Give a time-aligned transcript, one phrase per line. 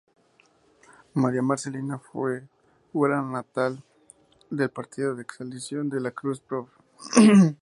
[1.13, 1.99] María Marcelina
[2.91, 3.83] figura natural
[4.49, 6.69] del partido de Exaltación de la Cruz, prov.